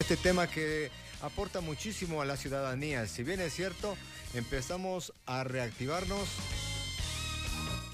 Este 0.00 0.16
tema 0.16 0.46
que 0.46 0.92
aporta 1.22 1.60
muchísimo 1.60 2.22
a 2.22 2.24
la 2.24 2.36
ciudadanía. 2.36 3.06
Si 3.08 3.24
bien 3.24 3.40
es 3.40 3.52
cierto, 3.52 3.96
empezamos 4.32 5.12
a 5.26 5.42
reactivarnos. 5.42 6.28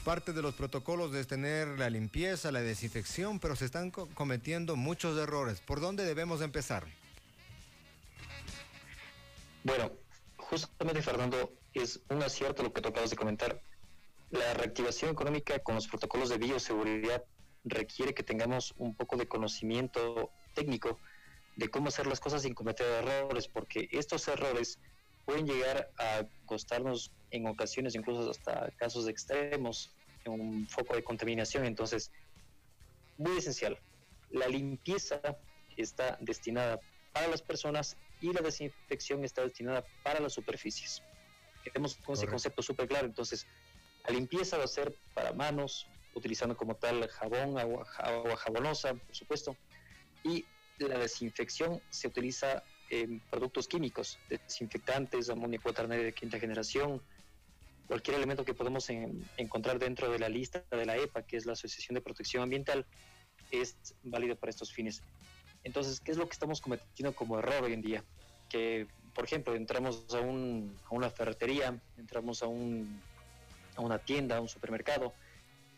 Parte 0.05 0.35
de 0.35 0.43
los 0.43 0.55
protocolos 0.55 1.15
es 1.15 1.27
tener 1.27 1.67
la 1.79 1.89
limpieza, 1.89 2.53
la 2.53 2.61
desinfección, 2.61 3.41
pero 3.41 3.57
se 3.57 3.65
están 3.65 3.91
cometiendo 3.91 4.77
muchos 4.77 5.19
errores. 5.19 5.63
¿Por 5.63 5.81
dónde 5.81 6.05
debemos 6.05 6.43
empezar? 6.43 6.85
Bueno, 9.65 9.91
justamente 10.37 11.01
Fernando, 11.01 11.55
es 11.73 12.01
un 12.11 12.23
acierto 12.23 12.63
lo 12.63 12.73
que 12.73 12.83
tú 12.83 12.91
acabas 12.91 13.11
de 13.11 13.17
comentar. 13.17 13.63
La 14.31 14.53
reactivación 14.53 15.11
económica 15.11 15.59
con 15.61 15.75
los 15.75 15.89
protocolos 15.89 16.29
de 16.29 16.37
bioseguridad 16.37 17.25
requiere 17.65 18.13
que 18.13 18.23
tengamos 18.23 18.75
un 18.77 18.95
poco 18.95 19.17
de 19.17 19.27
conocimiento 19.27 20.31
técnico 20.53 21.01
de 21.57 21.69
cómo 21.69 21.89
hacer 21.89 22.07
las 22.07 22.21
cosas 22.21 22.43
sin 22.43 22.55
cometer 22.55 22.87
errores, 22.87 23.49
porque 23.49 23.89
estos 23.93 24.27
errores 24.29 24.79
pueden 25.25 25.47
llegar 25.47 25.91
a 25.99 26.27
costarnos 26.45 27.13
en 27.31 27.47
ocasiones 27.47 27.95
incluso 27.95 28.31
hasta 28.31 28.71
casos 28.77 29.09
extremos, 29.09 29.95
un 30.27 30.67
foco 30.69 30.95
de 30.95 31.05
contaminación. 31.05 31.65
Entonces, 31.65 32.11
muy 33.17 33.39
esencial, 33.39 33.79
la 34.31 34.49
limpieza 34.49 35.21
está 35.77 36.19
destinada 36.21 36.81
para 37.13 37.29
las 37.29 37.43
personas 37.43 37.97
y 38.21 38.33
la 38.33 38.41
desinfección 38.41 39.25
está 39.25 39.43
destinada 39.43 39.85
para 40.03 40.21
las 40.21 40.33
superficies. 40.33 41.03
Tenemos 41.65 41.99
ese 42.13 42.27
concepto 42.27 42.63
súper 42.63 42.89
claro. 42.89 43.07
Entonces, 43.07 43.47
la 44.07 44.15
limpieza 44.15 44.59
va 44.59 44.65
a 44.65 44.69
ser 44.69 44.95
para 45.15 45.33
manos, 45.33 45.87
utilizando 46.15 46.57
como 46.57 46.77
tal 46.77 47.09
jabón, 47.09 47.59
agua, 47.59 47.87
agua 47.99 48.37
jabonosa, 48.37 48.95
por 48.95 49.15
supuesto, 49.15 49.57
y 50.23 50.45
la 50.79 50.99
desinfección 50.99 51.81
se 51.91 52.09
utiliza 52.09 52.63
en 52.91 53.21
productos 53.31 53.69
químicos, 53.69 54.19
desinfectantes, 54.29 55.31
amonio 55.31 55.61
cuaternario 55.63 56.05
de 56.05 56.13
quinta 56.13 56.39
generación, 56.39 57.03
cualquier 57.87 58.17
elemento 58.17 58.45
que 58.45 58.55
podemos 58.55 58.89
encontrar 59.37 59.79
dentro 59.79 60.11
de 60.11 60.19
la 60.19 60.29
lista 60.29 60.65
de 60.71 60.87
la 60.87 60.97
EPA, 60.97 61.23
que 61.23 61.37
es 61.37 61.47
la 61.47 61.53
Asociación 61.53 61.95
de 61.95 62.01
Protección 62.01 62.43
Ambiental, 62.43 62.87
es 63.51 63.77
válido 64.03 64.37
para 64.37 64.51
estos 64.51 64.73
fines. 64.73 65.03
Entonces, 65.63 66.01
¿qué 66.01 66.11
es 66.11 66.17
lo 66.17 66.27
que 66.27 66.33
estamos 66.33 66.61
cometiendo 66.61 67.15
como 67.15 67.39
error 67.39 67.65
hoy 67.65 67.73
en 67.73 67.83
día? 67.83 68.05
Que, 68.49 68.87
por 69.15 69.25
ejemplo, 69.25 69.55
entramos 69.55 70.07
a, 70.15 70.21
una 70.21 71.11
ferretería, 71.11 71.79
entramos 71.97 72.43
a, 72.43 72.47
a 72.47 73.81
una 73.81 73.99
tienda, 73.99 74.37
a 74.37 74.41
un 74.41 74.49
supermercado, 74.49 75.15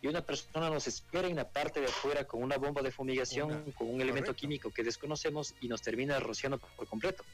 y 0.01 0.09
una 0.09 0.21
persona 0.21 0.71
nos 0.71 0.87
espera 0.87 1.29
en 1.29 1.37
la 1.37 1.49
parte 1.49 1.81
de 1.81 1.87
afuera 1.87 2.25
con 2.27 2.43
una 2.43 2.59
bomba 2.59 2.83
de 2.83 2.91
fumigación, 2.91 3.73
con 3.73 3.89
un 3.89 4.01
elemento 4.01 4.35
químico 4.35 4.71
que 4.71 4.83
desconocemos 4.83 5.55
y 5.61 5.69
nos 5.69 5.83
termina 5.83 6.19
rociando 6.21 6.59
por 6.59 6.87
completo. 6.87 7.25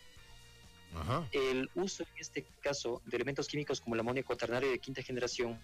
El 1.32 1.70
uso 1.74 2.02
en 2.02 2.18
este 2.18 2.46
caso 2.60 3.00
de 3.06 3.16
elementos 3.16 3.48
químicos 3.48 3.80
como 3.80 3.94
el 3.94 4.00
amonio 4.00 4.24
cuaternario 4.24 4.70
de 4.70 4.78
quinta 4.78 5.02
generación 5.02 5.58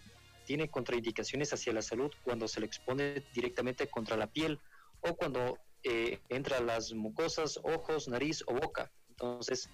tiene 0.46 0.70
contraindicaciones 0.70 1.52
hacia 1.52 1.72
la 1.74 1.82
salud 1.82 2.10
cuando 2.24 2.48
se 2.48 2.60
le 2.60 2.66
expone 2.66 3.22
directamente 3.34 3.86
contra 3.88 4.16
la 4.16 4.26
piel 4.26 4.58
o 5.02 5.14
cuando 5.14 5.58
eh, 5.82 6.20
entra 6.30 6.56
a 6.56 6.62
las 6.62 6.92
mucosas, 6.94 7.60
ojos, 7.62 8.08
nariz 8.08 8.42
o 8.46 8.54
boca. 8.54 8.90
Entonces, 9.10 9.68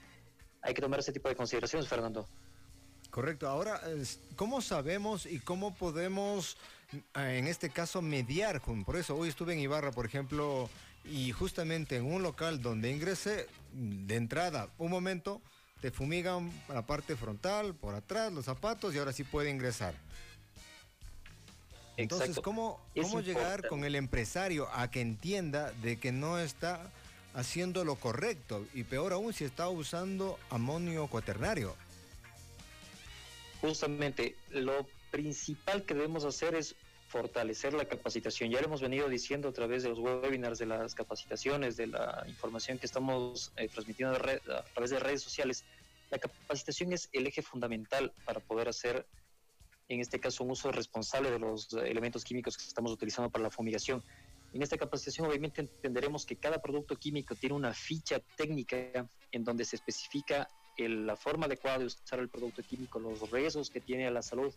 hay 0.61 0.75
que 0.75 0.83
tomar 0.83 0.99
ese 0.99 1.13
tipo 1.13 1.29
de 1.29 1.37
consideraciones, 1.37 1.89
Fernando. 1.89 2.27
Correcto. 3.11 3.49
Ahora, 3.49 3.81
¿cómo 4.35 4.61
sabemos 4.61 5.27
y 5.27 5.39
cómo 5.39 5.77
podemos, 5.77 6.57
en 7.15 7.47
este 7.47 7.71
caso, 7.71 8.03
mediar? 8.03 8.61
Por 8.61 8.97
eso 8.97 9.17
hoy 9.17 9.29
estuve 9.29 9.53
en 9.53 9.61
Ibarra, 9.61 9.93
por 9.93 10.07
ejemplo, 10.07 10.69
y 11.05 11.33
justamente 11.33 11.97
en 11.97 12.05
un 12.05 12.23
local 12.23 12.63
donde 12.63 12.91
ingresé, 12.91 13.47
de 13.73 14.17
entrada, 14.17 14.69
un 14.79 14.91
momento, 14.91 15.43
te 15.81 15.91
fumigan 15.91 16.51
la 16.69 16.87
parte 16.87 17.17
frontal, 17.17 17.75
por 17.75 17.95
atrás, 17.95 18.33
los 18.33 18.45
zapatos 18.45 18.95
y 18.95 18.99
ahora 18.99 19.13
sí 19.13 19.25
puede 19.25 19.51
ingresar. 19.51 19.95
Entonces, 21.97 22.41
¿cómo, 22.43 22.81
cómo 23.01 23.21
llegar 23.21 23.69
con 23.69 23.85
el 23.85 23.95
empresario 23.95 24.69
a 24.73 24.91
que 24.91 25.01
entienda 25.01 25.71
de 25.83 25.99
que 25.99 26.11
no 26.11 26.39
está 26.39 26.91
haciendo 27.35 27.85
lo 27.85 27.95
correcto? 27.97 28.67
Y 28.75 28.83
peor 28.83 29.13
aún 29.13 29.33
si 29.33 29.45
está 29.45 29.69
usando 29.69 30.39
amonio 30.51 31.07
cuaternario 31.07 31.77
justamente 33.65 34.37
lo 34.51 34.87
principal 35.15 35.85
que 35.85 35.95
debemos 35.95 36.25
hacer 36.25 36.57
es 36.57 36.75
fortalecer 37.07 37.73
la 37.73 37.85
capacitación. 37.85 38.51
Ya 38.51 38.59
lo 38.61 38.67
hemos 38.67 38.81
venido 38.81 39.09
diciendo 39.09 39.49
a 39.49 39.53
través 39.53 39.85
de 39.85 39.91
los 39.91 40.01
webinars, 40.01 40.59
de 40.59 40.67
las 40.67 40.93
capacitaciones, 40.93 41.77
de 41.77 41.87
la 41.87 42.25
información 42.27 42.79
que 42.79 42.87
estamos 42.87 43.53
eh, 43.57 43.69
transmitiendo 43.69 44.17
a, 44.17 44.19
través 44.75 44.91
de 44.91 44.99
redes 44.99 45.23
sociales. 45.23 45.65
La 46.11 46.19
capacitación 46.19 46.93
es 46.93 47.09
el 47.13 47.29
eje 47.29 47.43
fundamental 47.43 48.13
para 48.25 48.41
poder 48.41 48.69
hacer, 48.69 49.07
en 49.89 50.01
este 50.01 50.19
caso, 50.19 50.43
un 50.43 50.51
uso 50.51 50.73
responsable 50.73 51.31
de 51.31 51.39
los 51.39 51.73
elementos 51.75 52.25
químicos 52.25 52.57
que 52.57 52.65
estamos 52.65 52.91
utilizando 52.91 53.31
para 53.31 53.45
la 53.45 53.51
fumigación. 53.51 54.03
En 54.53 54.63
esta 54.63 54.77
capacitación 54.77 55.29
obviamente 55.29 55.61
entenderemos 55.61 56.27
que 56.27 56.35
cada 56.35 56.61
producto 56.61 56.97
químico 56.97 57.37
tiene 57.37 57.55
una 57.55 57.73
ficha 57.73 58.19
técnica 58.37 59.09
en 59.31 59.45
donde 59.45 59.65
se 59.65 59.77
especifica 59.77 60.49
la 60.77 61.15
forma 61.15 61.47
adecuada 61.47 61.79
de 61.79 61.85
usar 61.85 62.19
el 62.19 62.29
producto 62.29 62.65
químico, 62.65 62.99
los 62.99 63.31
riesgos 63.31 63.71
que 63.71 63.81
tiene 63.81 64.09
a 64.09 64.11
la 64.11 64.23
salud, 64.23 64.53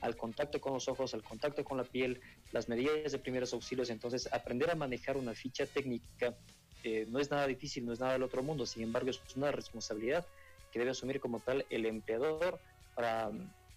al 0.00 0.16
contacto 0.16 0.60
con 0.60 0.74
los 0.74 0.88
ojos, 0.88 1.14
al 1.14 1.22
contacto 1.22 1.64
con 1.64 1.76
la 1.76 1.84
piel, 1.84 2.20
las 2.52 2.68
medidas 2.68 3.12
de 3.12 3.18
primeros 3.18 3.52
auxilios. 3.52 3.90
Entonces, 3.90 4.28
aprender 4.32 4.70
a 4.70 4.74
manejar 4.74 5.16
una 5.16 5.34
ficha 5.34 5.66
técnica 5.66 6.36
eh, 6.84 7.06
no 7.08 7.18
es 7.18 7.30
nada 7.30 7.46
difícil, 7.46 7.84
no 7.84 7.92
es 7.92 8.00
nada 8.00 8.12
del 8.12 8.22
otro 8.22 8.42
mundo, 8.42 8.64
sin 8.64 8.84
embargo, 8.84 9.10
es 9.10 9.20
una 9.34 9.50
responsabilidad 9.50 10.26
que 10.70 10.78
debe 10.78 10.92
asumir 10.92 11.20
como 11.20 11.40
tal 11.40 11.66
el 11.70 11.86
empleador 11.86 12.60
para 12.94 13.30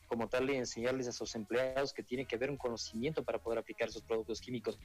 como 0.07 0.27
tal 0.27 0.49
enseñarles 0.49 1.07
a 1.07 1.13
sus 1.13 1.35
empleados 1.35 1.93
que 1.93 2.03
tiene 2.03 2.25
que 2.25 2.35
haber 2.35 2.49
un 2.49 2.57
conocimiento 2.57 3.23
para 3.23 3.39
poder 3.39 3.59
aplicar 3.59 3.87
esos 3.87 4.01
productos 4.01 4.41
químicos. 4.41 4.77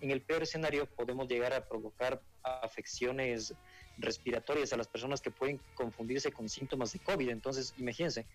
En 0.00 0.10
el 0.10 0.20
peor 0.20 0.42
escenario 0.42 0.86
podemos 0.86 1.28
llegar 1.28 1.52
a 1.52 1.68
provocar 1.68 2.20
afecciones 2.42 3.54
respiratorias 3.98 4.72
a 4.72 4.76
las 4.76 4.88
personas 4.88 5.20
que 5.20 5.30
pueden 5.30 5.60
confundirse 5.76 6.32
con 6.32 6.48
síntomas 6.48 6.92
de 6.92 6.98
COVID. 6.98 7.28
Entonces, 7.28 7.72
imagínense, 7.78 8.26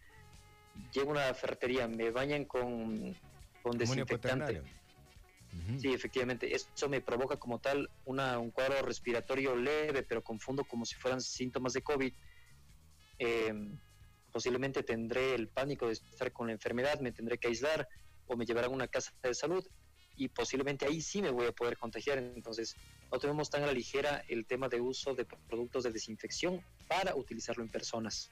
llego 0.92 1.10
a 1.10 1.14
una 1.14 1.34
ferretería, 1.34 1.88
me 1.88 2.12
bañan 2.12 2.46
con, 2.46 3.16
con 3.62 3.78
desinfectante. 3.78 4.62
Sí, 5.78 5.94
efectivamente, 5.94 6.54
eso 6.54 6.90
me 6.90 7.02
provoca 7.02 7.38
como 7.38 7.60
tal 7.60 7.90
una, 8.06 8.38
un 8.38 8.52
cuadro 8.52 8.82
respiratorio 8.84 9.56
leve, 9.56 10.04
pero 10.04 10.24
confundo 10.24 10.64
como 10.64 10.86
si 10.86 10.96
fueran 10.96 11.22
síntomas 11.22 11.74
de 11.74 11.82
COVID. 11.82 12.14
Eh, 13.18 13.54
posiblemente 14.32 14.84
tendré 14.84 15.34
el 15.34 15.48
pánico 15.48 15.88
de 15.88 15.94
estar 15.94 16.32
con 16.32 16.48
la 16.48 16.54
enfermedad, 16.54 17.00
me 17.00 17.12
tendré 17.12 17.38
que 17.38 17.48
aislar 17.48 17.88
o 18.28 18.38
me 18.38 18.46
llevarán 18.46 18.72
a 18.72 18.76
una 18.76 18.88
casa 18.88 19.12
de 19.24 19.34
salud 19.34 19.66
y 20.16 20.28
posiblemente 20.28 20.86
ahí 20.86 21.02
sí 21.02 21.22
me 21.22 21.32
voy 21.32 21.48
a 21.48 21.52
poder 21.52 21.78
contagiar. 21.78 22.18
Entonces, 22.20 22.76
no 23.12 23.18
tenemos 23.18 23.50
tan 23.50 23.64
a 23.64 23.68
la 23.68 23.74
ligera 23.74 24.24
el 24.28 24.46
tema 24.46 24.70
de 24.70 24.82
uso 24.82 25.16
de 25.16 25.26
productos 25.26 25.84
de 25.84 25.92
desinfección 25.92 26.64
para 26.88 27.16
utilizarlo 27.16 27.64
en 27.64 27.70
personas. 27.70 28.32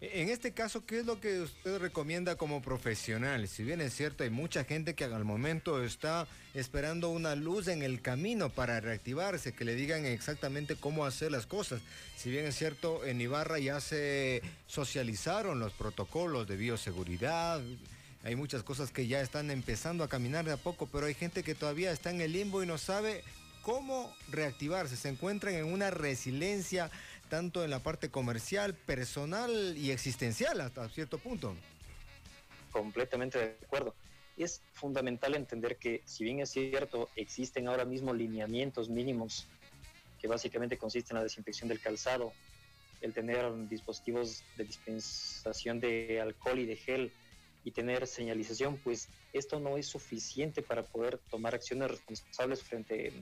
En 0.00 0.28
este 0.28 0.52
caso, 0.52 0.86
¿qué 0.86 1.00
es 1.00 1.06
lo 1.06 1.20
que 1.20 1.40
usted 1.40 1.78
recomienda 1.78 2.36
como 2.36 2.62
profesional? 2.62 3.48
Si 3.48 3.64
bien 3.64 3.80
es 3.80 3.94
cierto, 3.94 4.22
hay 4.22 4.30
mucha 4.30 4.62
gente 4.62 4.94
que 4.94 5.02
al 5.02 5.24
momento 5.24 5.82
está 5.82 6.28
esperando 6.54 7.10
una 7.10 7.34
luz 7.34 7.66
en 7.66 7.82
el 7.82 8.00
camino 8.00 8.48
para 8.48 8.78
reactivarse, 8.78 9.54
que 9.54 9.64
le 9.64 9.74
digan 9.74 10.04
exactamente 10.04 10.76
cómo 10.76 11.04
hacer 11.04 11.32
las 11.32 11.46
cosas. 11.46 11.80
Si 12.16 12.30
bien 12.30 12.46
es 12.46 12.54
cierto, 12.54 13.04
en 13.04 13.20
Ibarra 13.20 13.58
ya 13.58 13.80
se 13.80 14.40
socializaron 14.68 15.58
los 15.58 15.72
protocolos 15.72 16.46
de 16.46 16.56
bioseguridad, 16.56 17.60
hay 18.22 18.36
muchas 18.36 18.62
cosas 18.62 18.92
que 18.92 19.08
ya 19.08 19.20
están 19.20 19.50
empezando 19.50 20.04
a 20.04 20.08
caminar 20.08 20.44
de 20.44 20.52
a 20.52 20.56
poco, 20.56 20.86
pero 20.86 21.06
hay 21.06 21.14
gente 21.14 21.42
que 21.42 21.56
todavía 21.56 21.90
está 21.90 22.10
en 22.10 22.20
el 22.20 22.32
limbo 22.32 22.62
y 22.62 22.66
no 22.66 22.78
sabe 22.78 23.24
cómo 23.62 24.14
reactivarse. 24.30 24.96
Se 24.96 25.08
encuentran 25.08 25.54
en 25.54 25.64
una 25.64 25.90
resiliencia 25.90 26.90
tanto 27.28 27.64
en 27.64 27.70
la 27.70 27.80
parte 27.80 28.10
comercial, 28.10 28.74
personal 28.74 29.76
y 29.76 29.90
existencial 29.90 30.60
hasta 30.60 30.88
cierto 30.88 31.18
punto. 31.18 31.54
Completamente 32.72 33.38
de 33.38 33.56
acuerdo. 33.64 33.94
Es 34.36 34.62
fundamental 34.72 35.34
entender 35.34 35.76
que 35.76 36.02
si 36.04 36.24
bien 36.24 36.40
es 36.40 36.50
cierto, 36.50 37.08
existen 37.16 37.68
ahora 37.68 37.84
mismo 37.84 38.14
lineamientos 38.14 38.88
mínimos 38.88 39.46
que 40.20 40.28
básicamente 40.28 40.78
consisten 40.78 41.16
en 41.16 41.20
la 41.20 41.24
desinfección 41.24 41.68
del 41.68 41.80
calzado, 41.80 42.32
el 43.00 43.12
tener 43.12 43.68
dispositivos 43.68 44.42
de 44.56 44.64
dispensación 44.64 45.80
de 45.80 46.20
alcohol 46.20 46.58
y 46.58 46.66
de 46.66 46.76
gel 46.76 47.12
y 47.64 47.70
tener 47.70 48.06
señalización, 48.06 48.76
pues 48.78 49.08
esto 49.32 49.60
no 49.60 49.76
es 49.76 49.86
suficiente 49.86 50.62
para 50.62 50.82
poder 50.82 51.18
tomar 51.30 51.54
acciones 51.54 51.90
responsables 51.90 52.62
frente 52.62 53.12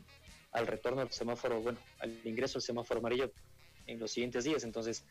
al 0.53 0.67
retorno 0.67 1.01
del 1.01 1.11
semáforo, 1.11 1.61
bueno, 1.61 1.79
al 1.99 2.19
ingreso 2.25 2.59
al 2.59 2.63
semáforo 2.63 3.01
amarillo 3.01 3.31
en 3.87 3.99
los 3.99 4.11
siguientes 4.13 4.45
días. 4.45 4.65
Entonces, 4.65 5.05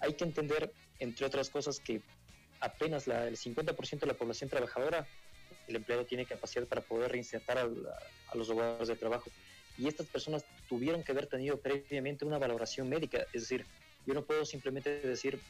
hay 0.00 0.14
que 0.14 0.24
entender, 0.24 0.72
entre 0.98 1.26
otras 1.26 1.50
cosas, 1.50 1.80
que 1.80 2.02
apenas 2.60 3.06
la, 3.06 3.26
el 3.26 3.36
50% 3.36 4.00
de 4.00 4.06
la 4.06 4.14
población 4.14 4.50
trabajadora, 4.50 5.06
el 5.68 5.76
empleado 5.76 6.04
tiene 6.04 6.26
capacidad 6.26 6.66
para 6.66 6.82
poder 6.82 7.12
reinsertar 7.12 7.58
a, 7.58 7.68
los 8.34 8.48
lugares 8.48 8.88
de 8.88 8.96
trabajo. 8.96 9.30
Y 9.76 9.88
estas 9.88 10.06
personas 10.06 10.44
tuvieron 10.68 11.02
que 11.02 11.12
haber 11.12 11.26
tenido 11.26 11.58
previamente 11.60 12.24
una 12.24 12.38
valoración 12.38 12.88
médica. 12.88 13.26
Es 13.32 13.42
decir, 13.42 13.66
yo 14.06 14.14
no 14.14 14.24
puedo 14.24 14.44
simplemente 14.44 15.00
decir, 15.00 15.40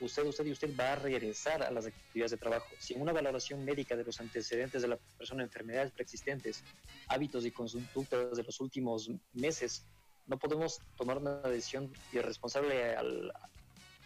usted, 0.00 0.24
usted 0.24 0.46
y 0.46 0.52
usted 0.52 0.76
va 0.78 0.92
a 0.92 0.96
regresar 0.96 1.62
a 1.62 1.70
las 1.70 1.86
actividades 1.86 2.32
de 2.32 2.36
trabajo. 2.36 2.68
Sin 2.78 3.00
una 3.00 3.12
valoración 3.12 3.64
médica 3.64 3.96
de 3.96 4.04
los 4.04 4.20
antecedentes 4.20 4.82
de 4.82 4.88
la 4.88 4.98
persona, 5.18 5.42
enfermedades 5.42 5.92
preexistentes, 5.92 6.62
hábitos 7.08 7.44
y 7.44 7.50
conductas 7.50 8.36
de 8.36 8.42
los 8.42 8.60
últimos 8.60 9.10
meses, 9.32 9.86
no 10.26 10.38
podemos 10.38 10.80
tomar 10.96 11.18
una 11.18 11.40
decisión 11.42 11.92
irresponsable 12.12 12.94
al 12.96 13.32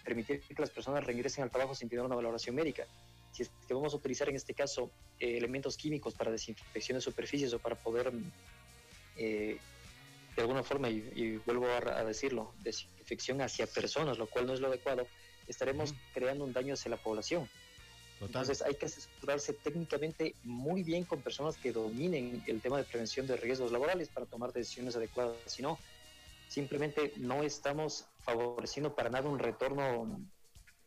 permitir 0.04 0.40
que 0.40 0.54
las 0.58 0.70
personas 0.70 1.04
regresen 1.04 1.44
al 1.44 1.50
trabajo 1.50 1.74
sin 1.74 1.88
tener 1.88 2.04
una 2.04 2.16
valoración 2.16 2.54
médica. 2.54 2.86
Si 3.32 3.42
es 3.42 3.50
que 3.66 3.74
vamos 3.74 3.94
a 3.94 3.96
utilizar 3.96 4.28
en 4.28 4.36
este 4.36 4.54
caso 4.54 4.90
eh, 5.18 5.36
elementos 5.36 5.76
químicos 5.76 6.14
para 6.14 6.30
desinfección 6.30 6.96
de 6.96 7.02
superficies 7.02 7.52
o 7.54 7.58
para 7.58 7.76
poder, 7.76 8.12
eh, 9.16 9.58
de 10.34 10.42
alguna 10.42 10.62
forma, 10.62 10.88
y, 10.90 11.40
vuelvo 11.46 11.66
a, 11.68 12.04
decirlo, 12.04 12.52
desinfección 12.62 13.40
hacia 13.40 13.66
personas, 13.66 14.18
lo 14.18 14.26
cual 14.26 14.46
no 14.46 14.54
es 14.54 14.60
lo 14.60 14.68
adecuado, 14.68 15.06
estaremos 15.46 15.94
creando 16.12 16.44
un 16.44 16.52
daño 16.52 16.74
hacia 16.74 16.90
la 16.90 16.96
población. 16.96 17.48
Entonces 18.20 18.60
hay 18.60 18.74
que 18.74 18.84
asesorarse 18.86 19.54
técnicamente 19.54 20.34
muy 20.44 20.82
bien 20.82 21.04
con 21.04 21.22
personas 21.22 21.56
que 21.56 21.72
dominen 21.72 22.44
el 22.46 22.60
tema 22.60 22.76
de 22.76 22.84
prevención 22.84 23.26
de 23.26 23.36
riesgos 23.36 23.72
laborales 23.72 24.08
para 24.08 24.26
tomar 24.26 24.52
decisiones 24.52 24.94
adecuadas. 24.94 25.36
Si 25.46 25.62
no, 25.62 25.78
simplemente 26.50 27.12
no 27.16 27.44
estamos 27.44 28.06
favoreciendo 28.18 28.94
para 28.94 29.08
nada 29.08 29.28
un 29.28 29.38
retorno 29.38 30.20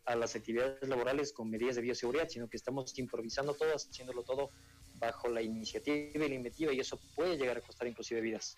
a 0.05 0.15
las 0.15 0.35
actividades 0.35 0.85
laborales 0.89 1.31
con 1.31 1.49
medidas 1.49 1.77
de 1.77 1.81
bioseguridad, 1.81 2.27
sino 2.27 2.49
que 2.49 2.57
estamos 2.57 2.99
improvisando 2.99 3.53
todo, 3.53 3.73
haciéndolo 3.73 4.23
todo 4.23 4.49
bajo 4.95 5.29
la 5.29 5.41
iniciativa 5.41 6.25
y 6.25 6.29
la 6.29 6.35
inventiva 6.35 6.73
y 6.73 6.81
eso 6.81 6.99
puede 7.15 7.37
llegar 7.37 7.57
a 7.57 7.61
costar 7.61 7.87
inclusive 7.87 8.19
vidas. 8.19 8.57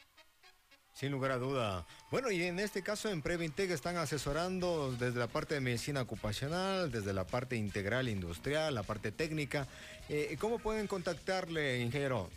Sin 0.94 1.12
lugar 1.12 1.31
a 1.31 1.38
duda. 1.38 1.86
Bueno, 2.10 2.31
y 2.31 2.42
en 2.42 2.57
este 2.57 2.81
caso 2.81 3.10
en 3.10 3.22
Previntec 3.22 3.69
están 3.69 3.98
asesorando 3.98 4.92
desde 4.94 5.19
la 5.19 5.28
parte 5.28 5.54
de 5.54 5.60
medicina 5.60 6.01
ocupacional, 6.01 6.92
desde 6.92 7.13
la 7.13 7.28
parte 7.28 7.56
integral 7.56 8.10
industrial, 8.10 8.74
la 8.74 8.84
parte 8.84 9.12
técnica. 9.12 9.68
Eh, 10.10 10.36
¿Cómo 10.40 10.58
pueden 10.58 10.88
contactarle, 10.88 11.81
ingeniero? 11.81 12.30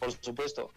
Por 0.00 0.10
supuesto. 0.10 0.72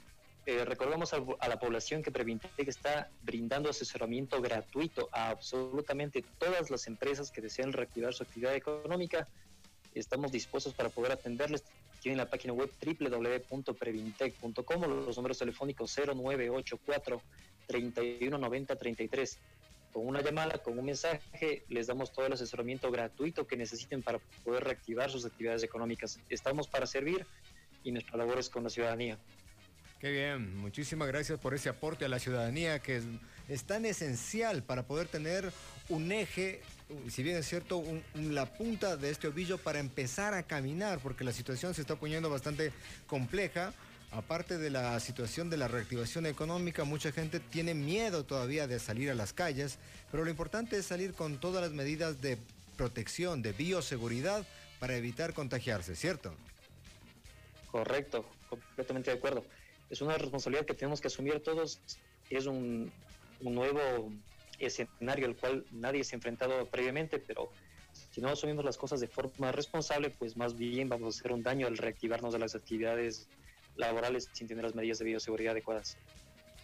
Eh, 0.48 0.64
recordamos 0.64 1.12
a, 1.14 1.48
la 1.48 1.60
población 1.60 2.04
que 2.04 2.12
Previntec 2.12 2.68
está 2.68 3.10
brindando 3.24 3.68
asesoramiento 3.70 4.40
gratuito 4.42 5.10
a 5.12 5.32
absolutamente 5.32 6.24
todas 6.38 6.70
las 6.70 6.86
empresas 6.86 7.32
que 7.32 7.42
desean 7.42 7.74
reactivar 7.74 8.14
su 8.14 8.22
actividad 8.22 8.54
económica. 8.54 9.28
Estamos 9.96 10.32
dispuestos 10.32 10.76
para 10.76 10.90
poder 10.90 11.14
atenderles. 11.14 11.64
Tienen 12.00 12.20
la 12.20 12.30
página 12.30 12.54
web 12.54 12.70
www.previntec.com 12.80 14.82
los 14.84 15.18
números 15.18 15.40
telefónicos 15.40 15.96
0984 15.96 17.22
3190 17.66 18.76
33. 18.76 19.40
Con 19.92 20.06
una 20.06 20.22
llamada, 20.22 20.60
con 20.60 20.78
un 20.78 20.86
mensaje, 20.86 21.64
les 21.70 21.88
damos 21.88 22.12
todo 22.12 22.28
el 22.28 22.34
asesoramiento 22.34 22.92
gratuito 22.92 23.48
que 23.48 23.58
necesiten 23.58 24.04
para 24.04 24.20
poder 24.44 24.66
reactivar 24.66 25.10
sus 25.10 25.26
actividades 25.26 25.64
económicas. 25.64 26.20
Estamos 26.30 26.68
para 26.68 26.86
servir 26.86 27.26
y 27.84 27.92
nuestra 27.92 28.16
labor 28.18 28.38
es 28.38 28.50
con 28.50 28.64
la 28.64 28.70
ciudadanía. 28.70 29.18
Qué 30.06 30.12
bien, 30.12 30.56
muchísimas 30.58 31.08
gracias 31.08 31.40
por 31.40 31.56
ese 31.56 31.68
aporte 31.68 32.06
a 32.06 32.08
la 32.08 32.20
ciudadanía 32.20 32.78
que 32.78 33.02
es, 33.50 33.64
tan 33.64 33.86
esencial 33.86 34.62
para 34.62 34.84
poder 34.84 35.08
tener 35.08 35.52
un 35.90 36.12
eje, 36.12 36.62
si 37.10 37.24
bien 37.24 37.38
es 37.38 37.48
cierto, 37.48 37.84
la 38.14 38.46
punta 38.46 38.98
de 38.98 39.10
este 39.10 39.30
ovillo 39.30 39.58
para 39.58 39.80
empezar 39.80 40.36
a 40.36 40.44
caminar, 40.44 41.00
porque 41.00 41.24
la 41.24 41.32
situación 41.32 41.74
se 41.74 41.82
está 41.82 41.96
poniendo 41.96 42.30
bastante 42.30 42.72
compleja. 43.08 43.74
Aparte 44.12 44.60
de 44.60 44.70
la 44.70 45.00
situación 45.00 45.50
de 45.50 45.58
la 45.58 45.68
reactivación 45.68 46.28
económica, 46.28 46.84
mucha 46.84 47.12
gente 47.12 47.40
tiene 47.40 47.74
miedo 47.74 48.26
todavía 48.26 48.68
de 48.68 48.78
salir 48.78 49.10
a 49.10 49.16
las 49.16 49.34
calles, 49.34 49.80
pero 50.12 50.24
lo 50.24 50.30
importante 50.30 50.78
es 50.78 50.86
salir 50.86 51.14
con 51.14 51.40
todas 51.40 51.64
las 51.64 51.72
medidas 51.72 52.22
de 52.22 52.38
protección, 52.78 53.42
de 53.42 53.54
bioseguridad 53.54 54.46
para 54.80 54.96
evitar 54.98 55.34
contagiarse, 55.34 55.96
¿cierto? 55.96 56.36
Correcto, 57.72 58.24
completamente 58.52 59.10
de 59.10 59.18
acuerdo 59.18 59.44
es 59.90 60.02
una 60.02 60.18
responsabilidad 60.18 60.66
que 60.66 60.74
tenemos 60.74 61.02
que 61.02 61.08
asumir 61.08 61.40
todos. 61.42 61.80
Es 62.30 62.46
un, 62.46 62.92
nuevo 63.42 64.12
escenario 64.60 65.28
al 65.28 65.36
cual 65.36 65.66
nadie 65.72 66.04
se 66.04 66.16
ha 66.16 66.18
enfrentado 66.18 66.66
previamente, 66.68 67.20
pero 67.20 67.52
si 68.12 68.22
no 68.22 68.30
asumimos 68.30 68.64
las 68.64 68.78
cosas 68.78 69.00
de 69.02 69.08
forma 69.08 69.52
responsable, 69.52 70.10
pues 70.10 70.38
más 70.38 70.58
bien 70.58 70.90
vamos 70.90 71.16
a 71.16 71.20
hacer 71.20 71.32
un 71.32 71.44
daño 71.44 71.68
al 71.68 71.78
reactivarnos 71.78 72.34
de 72.34 72.40
las 72.40 72.56
actividades 72.56 73.28
laborales 73.76 74.30
sin 74.32 74.48
tener 74.48 74.64
las 74.64 74.74
medidas 74.74 75.00
de 75.00 75.06
bioseguridad 75.06 75.52
adecuadas. 75.52 75.98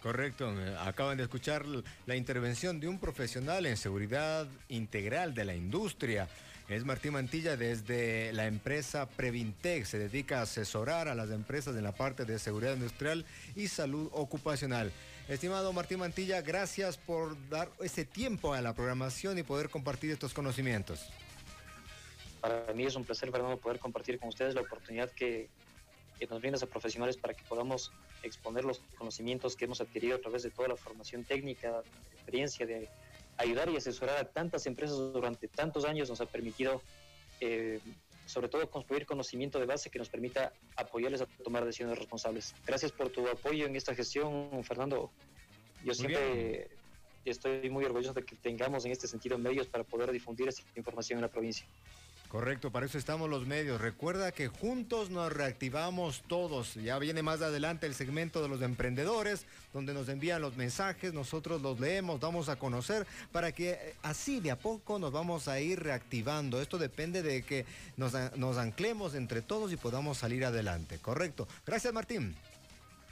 Correcto, 0.02 0.52
acaban 0.80 1.16
de 1.16 1.22
escuchar 1.22 1.64
la 2.06 2.16
intervención 2.16 2.80
de 2.80 2.88
un 2.88 2.98
profesional 2.98 3.66
en 3.66 3.76
seguridad 3.76 4.48
integral 4.68 5.32
de 5.32 5.44
la 5.44 5.54
industria. 5.54 6.28
Es 6.68 6.84
Martín 6.84 7.12
Mantilla 7.12 7.56
desde 7.56 8.32
la 8.32 8.46
empresa 8.46 9.08
Previntec. 9.08 9.84
Se 9.84 9.98
dedica 9.98 10.38
a 10.38 10.42
asesorar 10.42 11.08
a 11.08 11.14
las 11.14 11.30
empresas 11.30 11.76
en 11.76 11.82
la 11.82 11.92
parte 11.92 12.24
de 12.24 12.38
seguridad 12.38 12.74
industrial 12.74 13.26
y 13.56 13.68
salud 13.68 14.08
ocupacional. 14.12 14.92
Estimado 15.28 15.72
Martín 15.72 15.98
Mantilla, 15.98 16.40
gracias 16.40 16.96
por 16.96 17.36
dar 17.48 17.68
ese 17.80 18.04
tiempo 18.04 18.54
a 18.54 18.60
la 18.60 18.74
programación 18.74 19.38
y 19.38 19.42
poder 19.42 19.70
compartir 19.70 20.10
estos 20.10 20.34
conocimientos. 20.34 21.08
Para 22.40 22.72
mí 22.74 22.84
es 22.84 22.96
un 22.96 23.04
placer, 23.04 23.30
Fernando, 23.30 23.56
poder 23.58 23.78
compartir 23.78 24.18
con 24.18 24.28
ustedes 24.28 24.54
la 24.54 24.62
oportunidad 24.62 25.10
que, 25.10 25.48
nos 26.30 26.40
brindas 26.40 26.62
a 26.62 26.66
profesionales 26.66 27.16
para 27.16 27.34
que 27.34 27.42
podamos 27.44 27.92
exponer 28.22 28.64
los 28.64 28.80
conocimientos 28.96 29.56
que 29.56 29.64
hemos 29.64 29.80
adquirido 29.80 30.16
a 30.16 30.20
través 30.20 30.44
de 30.44 30.50
toda 30.50 30.68
la 30.68 30.76
formación 30.76 31.24
técnica, 31.24 31.82
experiencia 32.12 32.64
de 32.64 32.88
ayudar 33.42 33.68
y 33.68 33.76
asesorar 33.76 34.18
a 34.18 34.24
tantas 34.24 34.66
empresas 34.66 34.96
durante 34.96 35.48
tantos 35.48 35.84
años 35.84 36.08
nos 36.08 36.20
ha 36.20 36.26
permitido, 36.26 36.82
eh, 37.40 37.80
sobre 38.26 38.48
todo, 38.48 38.68
construir 38.70 39.06
conocimiento 39.06 39.58
de 39.58 39.66
base 39.66 39.90
que 39.90 39.98
nos 39.98 40.08
permita 40.08 40.52
apoyarles 40.76 41.20
a 41.22 41.26
tomar 41.44 41.64
decisiones 41.64 41.98
responsables. 41.98 42.54
Gracias 42.66 42.92
por 42.92 43.10
tu 43.10 43.28
apoyo 43.28 43.66
en 43.66 43.76
esta 43.76 43.94
gestión, 43.94 44.62
Fernando. 44.64 45.10
Yo 45.84 45.94
siempre 45.94 46.70
estoy 47.24 47.70
muy 47.70 47.84
orgulloso 47.84 48.12
de 48.14 48.24
que 48.24 48.36
tengamos 48.36 48.84
en 48.84 48.92
este 48.92 49.06
sentido 49.06 49.38
medios 49.38 49.66
para 49.68 49.84
poder 49.84 50.10
difundir 50.12 50.48
esta 50.48 50.62
información 50.76 51.18
en 51.18 51.22
la 51.22 51.28
provincia. 51.28 51.66
Correcto, 52.32 52.70
para 52.70 52.86
eso 52.86 52.96
estamos 52.96 53.28
los 53.28 53.46
medios. 53.46 53.78
Recuerda 53.78 54.32
que 54.32 54.48
juntos 54.48 55.10
nos 55.10 55.30
reactivamos 55.30 56.22
todos. 56.26 56.76
Ya 56.76 56.98
viene 56.98 57.22
más 57.22 57.42
adelante 57.42 57.86
el 57.86 57.94
segmento 57.94 58.40
de 58.40 58.48
los 58.48 58.62
emprendedores, 58.62 59.44
donde 59.74 59.92
nos 59.92 60.08
envían 60.08 60.40
los 60.40 60.56
mensajes, 60.56 61.12
nosotros 61.12 61.60
los 61.60 61.78
leemos, 61.78 62.20
damos 62.20 62.48
a 62.48 62.56
conocer, 62.56 63.06
para 63.32 63.52
que 63.52 63.72
eh, 63.72 63.94
así 64.02 64.40
de 64.40 64.50
a 64.50 64.58
poco 64.58 64.98
nos 64.98 65.12
vamos 65.12 65.46
a 65.46 65.60
ir 65.60 65.82
reactivando. 65.82 66.62
Esto 66.62 66.78
depende 66.78 67.22
de 67.22 67.42
que 67.42 67.66
nos, 67.98 68.14
nos 68.38 68.56
anclemos 68.56 69.14
entre 69.14 69.42
todos 69.42 69.70
y 69.70 69.76
podamos 69.76 70.16
salir 70.16 70.46
adelante. 70.46 70.98
Correcto. 71.00 71.46
Gracias, 71.66 71.92
Martín. 71.92 72.34